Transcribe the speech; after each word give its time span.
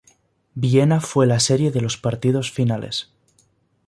Viena 0.55 0.99
fue 0.99 1.27
la 1.27 1.39
sede 1.39 1.69
de 1.69 1.79
los 1.79 1.95
partidos 1.95 2.49
finales. 2.51 3.11